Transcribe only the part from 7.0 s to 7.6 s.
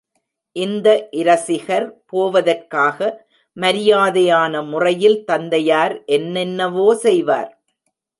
செய்வார்.